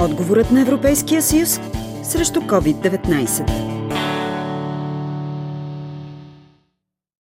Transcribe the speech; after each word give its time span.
Отговорът 0.00 0.50
на 0.50 0.60
Европейския 0.60 1.22
съюз 1.22 1.50
срещу 2.02 2.40
COVID-19. 2.40 3.50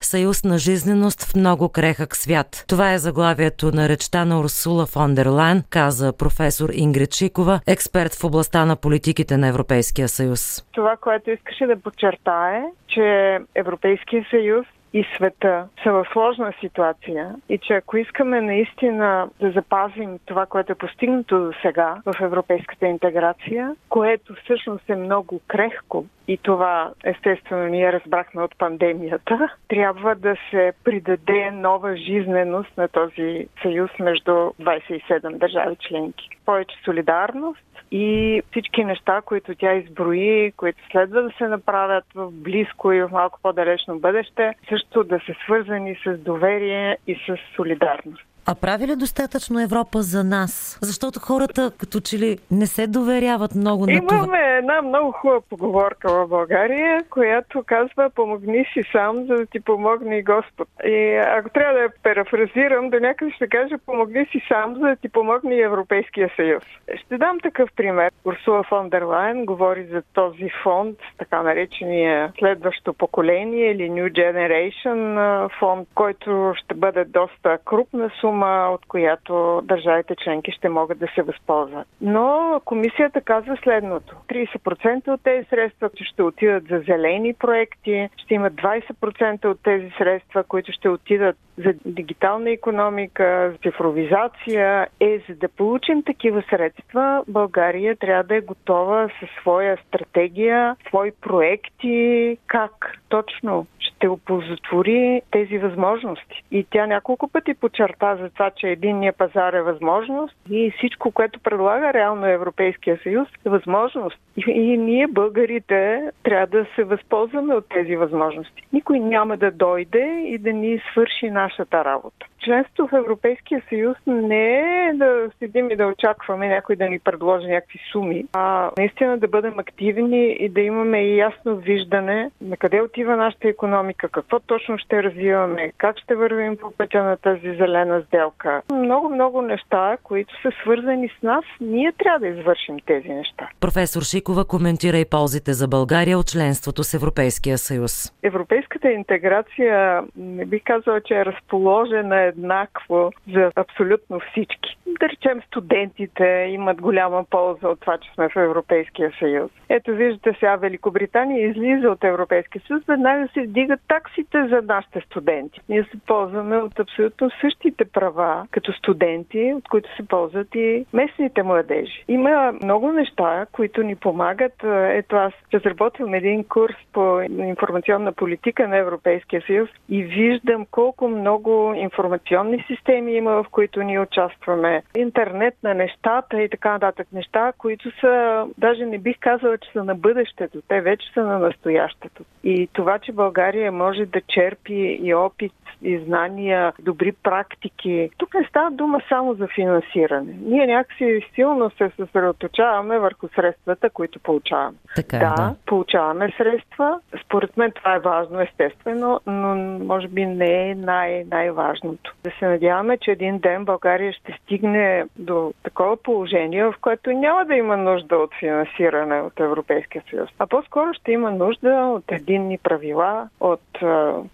Съюз 0.04 0.44
на 0.44 0.58
жизненост 0.58 1.24
в 1.24 1.36
много 1.36 1.70
крехък 1.70 2.16
свят. 2.16 2.66
Това 2.68 2.94
е 2.94 2.98
заглавието 2.98 3.72
на 3.72 3.90
речта 3.90 4.26
на 4.26 4.40
Урсула 4.40 4.86
фон 4.86 5.16
дер 5.16 5.26
Лайн, 5.26 5.64
каза 5.70 6.14
професор 6.18 6.70
Ингрид 6.74 7.14
Шикова, 7.14 7.60
експерт 7.68 8.14
в 8.16 8.24
областта 8.24 8.66
на 8.66 8.76
политиките 8.76 9.38
на 9.38 9.48
Европейския 9.48 10.08
съюз. 10.08 10.66
Това, 10.72 10.98
което 11.02 11.32
искаше 11.32 11.66
да 11.66 11.82
подчертае, 11.82 12.64
че 12.88 13.38
Европейския 13.56 14.26
съюз 14.30 14.66
и 14.94 15.06
света 15.16 15.68
са 15.84 15.92
в 15.92 16.06
сложна 16.14 16.54
ситуация 16.60 17.36
и 17.50 17.58
че 17.58 17.74
ако 17.74 17.98
искаме 17.98 18.42
наистина 18.42 19.30
да 19.40 19.52
запазим 19.52 20.20
това, 20.26 20.46
което 20.46 20.72
е 20.72 20.76
постигнато 20.76 21.40
до 21.40 21.52
сега 21.62 22.02
в 22.06 22.22
европейската 22.22 22.88
интеграция, 22.88 23.76
което 23.90 24.36
всъщност 24.44 24.90
е 24.90 24.96
много 24.96 25.42
крехко 25.48 26.06
и 26.28 26.38
това 26.38 26.92
естествено 27.04 27.68
ние 27.68 27.94
разбрахме 27.94 28.42
от 28.42 28.58
пандемията, 28.58 29.50
трябва 29.68 30.16
да 30.16 30.36
се 30.50 30.74
придаде 30.84 31.52
нова 31.52 31.96
жизненост 31.98 32.78
на 32.78 32.88
този 32.88 33.48
съюз 33.62 33.92
между 34.00 34.32
27 34.32 35.38
държави 35.38 35.76
членки. 35.80 36.30
Повече 36.46 36.76
солидарност, 36.86 37.60
и 37.92 38.42
всички 38.52 38.84
неща, 38.84 39.22
които 39.22 39.56
тя 39.56 39.74
изброи, 39.74 40.54
които 40.58 40.80
следва 40.92 41.22
да 41.22 41.32
се 41.38 41.48
направят 41.48 42.06
в 42.16 42.32
близко 42.32 42.92
и 42.92 43.02
в 43.02 43.10
малко 43.12 43.40
по-далечно 43.44 44.00
бъдеще, 44.00 44.56
също 44.70 45.04
да 45.04 45.20
са 45.20 45.34
свързани 45.44 45.98
с 46.06 46.18
доверие 46.18 46.98
и 47.08 47.16
с 47.16 47.38
солидарност. 47.56 48.24
А 48.50 48.56
прави 48.56 48.88
ли 48.88 48.96
достатъчно 48.96 49.62
Европа 49.62 50.02
за 50.02 50.24
нас? 50.24 50.80
Защото 50.82 51.20
хората 51.20 51.72
като 51.80 52.00
че 52.00 52.18
ли 52.18 52.38
не 52.52 52.68
се 52.68 52.88
доверяват 52.88 53.56
много 53.56 53.86
на 53.86 54.02
това. 54.08 54.18
Имаме 54.18 54.58
една 54.58 54.82
много 54.82 55.12
хубава 55.12 55.42
поговорка 55.50 56.14
в 56.14 56.28
България, 56.28 57.04
която 57.10 57.64
казва 57.66 58.10
помогни 58.16 58.66
си 58.74 58.82
сам, 58.92 59.16
за 59.16 59.36
да 59.36 59.46
ти 59.46 59.60
помогне 59.60 60.18
и 60.18 60.24
Господ. 60.24 60.68
И 60.86 61.16
ако 61.38 61.50
трябва 61.50 61.74
да 61.74 61.80
я 61.80 61.90
парафразирам, 62.04 62.90
до 62.90 63.00
някъде 63.00 63.32
ще 63.32 63.48
кажа 63.48 63.78
помогни 63.86 64.26
си 64.32 64.42
сам, 64.48 64.74
за 64.74 64.80
да 64.80 64.96
ти 64.96 65.10
помогне 65.10 65.56
и 65.56 65.62
Европейския 65.62 66.30
съюз. 66.36 66.64
Ще 67.06 67.18
дам 67.18 67.40
такъв 67.40 67.70
пример. 67.76 68.12
Урсула 68.26 68.64
фон 68.64 68.90
дер 68.90 69.02
Лайн 69.02 69.46
говори 69.46 69.88
за 69.92 70.02
този 70.14 70.50
фонд, 70.64 70.98
така 71.18 71.42
наречения 71.42 72.34
следващо 72.40 72.94
поколение 72.94 73.72
или 73.72 73.92
New 73.92 74.12
Generation 74.12 75.50
фонд, 75.60 75.88
който 75.96 76.54
ще 76.56 76.74
бъде 76.74 77.06
доста 77.06 77.58
крупна 77.66 78.10
сума 78.22 78.37
сума, 78.38 78.70
от 78.74 78.86
която 78.86 79.62
държавите 79.64 80.16
членки 80.24 80.52
ще 80.52 80.70
могат 80.70 81.00
да 81.00 81.08
се 81.16 81.22
възползват. 81.22 81.88
Но 82.02 82.62
комисията 82.66 83.22
казва 83.22 83.58
следното. 83.64 84.16
30% 84.30 85.08
от 85.08 85.24
тези 85.24 85.46
средства 85.50 85.90
ще 86.02 86.24
отидат 86.24 86.64
за 86.68 86.80
зелени 86.88 87.34
проекти, 87.34 88.10
ще 88.18 88.34
има 88.34 88.52
20% 88.52 89.46
от 89.46 89.60
тези 89.64 89.92
средства, 89.98 90.44
които 90.44 90.72
ще 90.72 90.90
отидат 90.90 91.38
за 91.58 91.74
дигитална 91.86 92.52
економика, 92.52 93.50
за 93.52 93.58
цифровизация. 93.58 94.88
Е, 95.00 95.22
за 95.30 95.36
да 95.36 95.48
получим 95.48 96.04
такива 96.04 96.44
средства, 96.50 97.24
България 97.28 97.96
трябва 97.96 98.24
да 98.24 98.36
е 98.36 98.42
готова 98.42 99.10
със 99.20 99.30
своя 99.42 99.78
стратегия, 99.88 100.76
свои 100.88 101.12
проекти, 101.22 102.38
как 102.48 102.98
точно 103.10 103.68
ще 103.80 104.08
оползотвори 104.08 105.22
тези 105.32 105.58
възможности. 105.58 106.44
И 106.52 106.66
тя 106.70 106.88
няколко 106.88 107.28
пъти 107.28 107.54
подчерта 107.54 108.16
за 108.16 108.27
това, 108.30 108.52
че 108.52 108.68
единния 108.68 109.14
пазар 109.14 109.54
е 109.54 109.62
възможност 109.62 110.36
и 110.50 110.74
всичко, 110.78 111.12
което 111.12 111.40
предлага 111.40 111.94
реално 111.94 112.26
Европейския 112.26 113.00
съюз 113.04 113.28
е 113.46 113.50
възможност. 113.50 114.18
И, 114.38 114.52
и 114.52 114.78
ние, 114.78 115.08
българите, 115.08 116.12
трябва 116.24 116.48
да 116.48 116.66
се 116.76 116.84
възползваме 116.84 117.56
от 117.56 117.66
тези 117.70 117.96
възможности. 117.96 118.68
Никой 118.74 119.00
няма 119.00 119.38
да 119.38 119.52
дойде 119.52 120.24
и 120.28 120.38
да 120.38 120.54
ни 120.54 120.82
свърши 120.92 121.30
нашата 121.30 121.86
работа 121.86 122.26
членството 122.40 122.88
в 122.88 122.98
Европейския 122.98 123.62
съюз 123.70 123.98
не 124.08 124.60
е 124.88 124.94
да 124.94 125.30
седим 125.40 125.72
и 125.72 125.76
да 125.76 125.88
очакваме 125.88 126.48
някой 126.48 126.76
да 126.76 126.90
ни 126.90 127.00
предложи 127.00 127.48
някакви 127.48 127.80
суми, 127.92 128.26
а 128.34 128.72
наистина 128.78 129.18
да 129.18 129.28
бъдем 129.28 129.60
активни 129.60 130.38
и 130.40 130.50
да 130.50 130.62
имаме 130.62 131.00
и 131.02 131.18
ясно 131.18 131.56
виждане 131.56 132.32
на 132.42 132.58
къде 132.58 132.82
отива 132.82 133.16
нашата 133.16 133.48
економика, 133.48 134.10
какво 134.10 134.40
точно 134.40 134.78
ще 134.78 135.04
развиваме, 135.04 135.72
как 135.78 135.98
ще 136.00 136.16
вървим 136.16 136.58
по 136.58 136.72
пътя 136.72 137.04
на 137.04 137.18
тази 137.18 137.56
зелена 137.56 138.04
сделка. 138.08 138.62
Много-много 138.74 139.42
неща, 139.42 139.98
които 140.04 140.42
са 140.42 140.52
свързани 140.62 141.10
с 141.20 141.24
нас, 141.24 141.46
ние 141.62 141.92
трябва 141.92 142.20
да 142.20 142.28
извършим 142.28 142.78
тези 142.86 143.10
неща. 143.10 143.50
Професор 143.60 144.02
Шикова 144.02 144.46
коментира 144.46 144.98
и 144.98 145.10
ползите 145.10 145.54
за 145.54 145.68
България 145.68 146.18
от 146.20 146.28
членството 146.28 146.84
с 146.84 146.94
Европейския 146.94 147.58
съюз. 147.58 148.14
Европейската 148.24 148.92
интеграция 148.92 150.04
не 150.18 150.46
би 150.46 150.60
казала, 150.60 151.02
че 151.02 151.14
е 151.14 151.26
разположена 151.26 152.27
еднакво 152.28 153.12
за 153.34 153.52
абсолютно 153.56 154.20
всички. 154.20 154.78
Да 155.00 155.10
речем, 155.10 155.42
студентите 155.48 156.48
имат 156.50 156.82
голяма 156.82 157.24
полза 157.30 157.68
от 157.68 157.80
това, 157.80 157.98
че 157.98 158.12
сме 158.14 158.30
в 158.30 158.36
Европейския 158.36 159.12
съюз. 159.20 159.52
Ето 159.70 159.96
виждате 159.96 160.38
сега 160.40 160.56
Великобритания 160.56 161.48
излиза 161.50 161.90
от 161.90 162.04
Европейския 162.04 162.62
съюз, 162.68 162.84
веднага 162.88 163.28
се 163.34 163.42
вдигат 163.42 163.80
таксите 163.88 164.48
за 164.48 164.62
нашите 164.62 165.02
студенти. 165.02 165.60
Ние 165.70 165.84
се 165.84 166.00
ползваме 166.08 166.58
от 166.58 166.80
абсолютно 166.80 167.30
същите 167.42 167.86
права 167.86 168.48
като 168.52 168.74
студенти, 168.74 169.54
от 169.56 169.68
които 169.68 169.96
се 169.96 170.08
ползват 170.08 170.56
и 170.56 170.86
местните 170.94 171.44
младежи. 171.44 172.04
Има 172.08 172.54
много 172.64 172.92
неща, 172.92 173.46
които 173.52 173.84
ни 173.84 173.96
помагат. 173.96 174.64
Ето 174.64 175.16
аз 175.16 175.34
разработвам 175.54 176.14
един 176.14 176.44
курс 176.44 176.76
по 176.94 177.22
информационна 177.22 178.12
политика 178.12 178.68
на 178.68 178.78
Европейския 178.78 179.42
съюз 179.42 179.70
и 179.90 180.04
виждам 180.04 180.66
колко 180.72 181.08
много 181.08 181.74
информационни 181.78 182.17
информационни 182.18 182.66
системи 182.68 183.14
има, 183.14 183.32
в 183.32 183.46
които 183.52 183.84
ние 183.84 184.00
участваме, 184.00 184.84
интернет 184.98 185.54
на 185.64 185.74
нещата 185.74 186.42
и 186.42 186.50
така 186.50 186.72
нататък. 186.72 187.08
Неща, 187.14 187.54
които 187.58 188.00
са, 188.00 188.46
даже 188.58 188.86
не 188.86 188.98
бих 188.98 189.20
казала, 189.20 189.58
че 189.58 189.72
са 189.72 189.84
на 189.84 189.96
бъдещето, 189.96 190.62
те 190.68 190.82
вече 190.82 191.14
са 191.14 191.24
на 191.24 191.40
настоящето. 191.40 192.24
И 192.44 192.70
това, 192.74 193.00
че 193.00 193.12
България 193.12 193.72
може 193.72 194.06
да 194.06 194.22
черпи 194.22 195.00
и 195.04 195.14
опит 195.14 195.54
и 195.82 195.98
знания, 195.98 196.74
добри 196.80 197.12
практики. 197.12 198.10
Тук 198.18 198.34
не 198.34 198.48
става 198.50 198.72
дума 198.72 199.02
само 199.10 199.34
за 199.34 199.48
финансиране. 199.48 200.38
Ние 200.42 200.68
някакси 200.68 201.22
силно 201.36 201.70
се 201.70 201.92
съсредоточаваме 201.98 203.00
върху 203.00 203.28
средствата, 203.36 203.90
които 203.90 204.20
получаваме. 204.20 204.78
Така, 204.96 205.18
е, 205.18 205.20
да, 205.20 205.36
да, 205.36 205.56
получаваме 205.66 206.34
средства. 206.38 207.00
Според 207.26 207.58
мен 207.58 207.72
това 207.72 207.96
е 207.96 208.00
важно, 208.00 208.42
естествено, 208.42 209.20
но 209.28 209.56
може 209.86 210.08
би 210.08 210.26
не 210.26 210.70
е 210.70 210.76
най- 210.76 211.24
най-важното. 211.24 212.07
Да 212.24 212.32
се 212.40 212.48
надяваме, 212.48 212.98
че 212.98 213.12
един 213.12 213.40
ден 213.40 213.66
България 213.66 214.14
ще 214.14 214.40
стигне 214.44 215.06
до 215.16 215.54
такова 215.64 215.98
положение, 215.98 216.64
в 216.64 216.74
което 216.82 217.12
няма 217.12 217.46
да 217.46 217.56
има 217.56 217.78
нужда 217.78 218.16
от 218.18 218.32
финансиране 218.40 219.22
от 219.22 219.40
Европейския 219.40 220.04
съюз, 220.10 220.30
а 220.40 220.48
по-скоро 220.48 220.94
ще 220.94 221.12
има 221.12 221.32
нужда 221.32 221.70
от 221.70 222.12
единни 222.12 222.58
правила, 222.58 223.30
от 223.40 223.62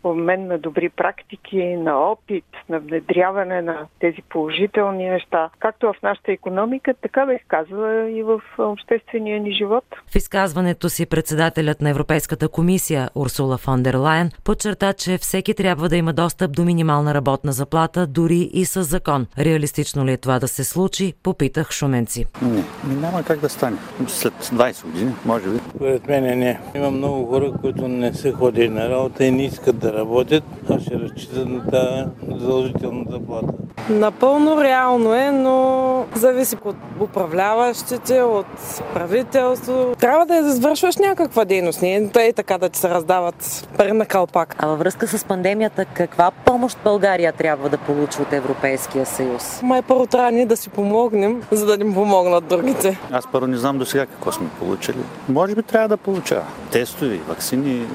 обмен 0.04 0.48
на 0.48 0.58
добри 0.58 0.90
практики, 0.90 1.76
на 1.76 2.00
опит, 2.00 2.46
на 2.70 2.80
внедряване 2.80 3.62
на 3.62 3.88
тези 4.00 4.22
положителни 4.30 5.10
неща, 5.10 5.50
както 5.60 5.94
в 5.94 6.04
нашата 6.04 6.32
економика, 6.32 6.94
така 7.02 7.26
бих 7.26 7.42
казала 7.48 8.10
и 8.10 8.24
в 8.24 8.42
обществения 8.58 9.40
ни 9.40 9.54
живот. 9.54 9.84
В 10.12 10.16
изказването 10.16 10.90
си 10.90 11.06
председателят 11.06 11.82
на 11.82 11.90
Европейската 11.90 12.50
комисия 12.50 13.10
Урсула 13.16 13.58
фон 13.58 13.84
дер 13.84 13.94
Лайен 13.94 14.32
подчерта, 14.44 14.94
че 14.94 15.18
всеки 15.18 15.54
трябва 15.54 15.90
да 15.90 15.96
има 15.96 16.14
достъп 16.14 16.52
до 16.56 16.64
минимална 16.64 17.14
работна 17.14 17.52
заплата, 17.52 17.63
дори 18.08 18.50
и 18.54 18.66
с 18.66 18.84
закон. 18.84 19.26
Реалистично 19.40 20.06
ли 20.06 20.12
е 20.12 20.18
това 20.18 20.40
да 20.40 20.48
се 20.48 20.64
случи, 20.64 21.14
попитах 21.24 21.72
шуменци. 21.72 22.26
Не, 22.42 22.64
няма 22.88 23.24
как 23.24 23.40
да 23.40 23.50
стане. 23.50 23.78
След 24.08 24.34
20 24.34 24.86
години, 24.86 25.12
може 25.26 25.50
би. 25.50 25.60
Според 25.76 26.08
мен 26.08 26.40
не. 26.40 26.60
Има 26.76 26.92
много 26.92 27.26
хора, 27.26 27.54
които 27.62 27.88
не 27.88 28.14
са 28.14 28.32
ходили 28.32 28.70
на 28.70 28.90
работа 28.90 29.26
и 29.26 29.32
не 29.32 29.46
искат 29.46 29.80
да 29.80 29.94
работят, 29.94 30.44
а 30.70 30.80
ще 30.80 31.00
разчитат 31.00 31.50
на 31.50 31.70
тази 31.72 32.10
задължителна 32.40 33.06
заплата. 33.10 33.54
Напълно 33.90 34.64
реално 34.64 35.14
е, 35.14 35.32
но 35.32 36.06
зависи 36.16 36.58
от 36.66 36.76
управляващите, 37.00 38.22
от 38.22 38.46
правителство. 38.94 39.96
Трябва 40.00 40.26
да 40.26 40.36
извършваш 40.36 40.98
някаква 40.98 41.46
дейност. 41.46 41.82
Не 41.82 42.10
е 42.16 42.34
така 42.34 42.58
да 42.58 42.70
ти 42.70 42.80
се 42.80 42.90
раздават 42.90 43.68
пари 43.78 43.92
на 43.92 44.06
калпак. 44.06 44.56
А 44.60 44.68
във 44.68 44.80
връзка 44.80 45.08
с 45.08 45.26
пандемията, 45.26 45.86
каква 45.86 46.32
помощ 46.32 46.78
България 46.84 47.34
трябва 47.34 47.70
да 47.70 47.78
получи 47.78 48.22
от 48.22 48.34
Европейския 48.34 49.06
съюз? 49.06 49.60
Май 49.64 49.82
първо 49.82 50.08
трябва 50.08 50.32
ние 50.32 50.46
да 50.46 50.58
си 50.58 50.70
помогнем, 50.70 51.42
за 51.52 51.66
да 51.66 51.78
ни 51.78 51.94
помогнат 51.94 52.48
другите. 52.48 53.00
Аз 53.12 53.28
първо 53.32 53.48
не 53.48 53.58
знам 53.58 53.78
до 53.78 53.86
сега 53.86 54.06
какво 54.06 54.32
сме 54.32 54.48
получили. 54.60 54.98
Може 55.30 55.56
би 55.56 55.64
трябва 55.64 55.88
да 55.88 55.98
получава. 55.98 56.44
тестове, 56.72 57.20
вакцини 57.28 57.86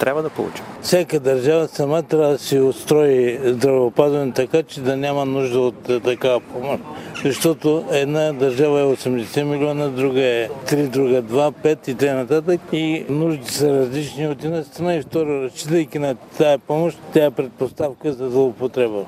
трябва 0.00 0.22
да 0.22 0.30
получим. 0.30 0.64
Всяка 0.82 1.20
държава 1.20 1.68
сама 1.68 2.02
трябва 2.02 2.28
да 2.28 2.38
си 2.38 2.60
устрои 2.60 3.40
здравеопазване 3.44 4.32
така, 4.32 4.62
че 4.62 4.80
да 4.80 4.96
няма 4.96 5.24
нужда 5.24 5.60
от 5.60 5.88
е, 5.88 6.00
такава 6.00 6.40
помощ. 6.40 6.82
Защото 7.24 7.84
една 7.90 8.32
държава 8.32 8.80
е 8.80 8.84
80 8.84 9.42
милиона, 9.42 9.88
друга 9.88 10.20
е 10.20 10.48
3, 10.48 10.88
друга 10.88 11.22
2, 11.22 11.52
5 11.52 11.88
и 11.88 11.94
т.н. 11.94 12.58
И 12.72 13.04
нуждите 13.08 13.52
са 13.52 13.72
различни 13.72 14.28
от 14.28 14.44
една 14.44 14.62
страна 14.62 14.94
и 14.94 15.02
второ, 15.02 15.42
разчитайки 15.42 15.98
на 15.98 16.14
тази 16.14 16.58
помощ, 16.58 16.98
тя 17.12 17.24
е 17.24 17.30
предпоставка 17.30 18.12
за 18.12 18.30
злоупотреба. 18.30 19.04